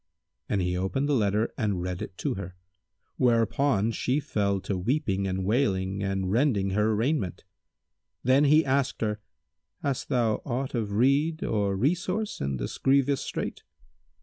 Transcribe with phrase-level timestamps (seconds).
[0.49, 2.55] And he opened the letter and read it to her,
[3.17, 7.43] whereupon she fell to weeping and wailing and rending her raiment.
[8.23, 9.19] Then he asked her,
[9.83, 13.61] "Hast thou aught of rede or resource in this grievous strait?"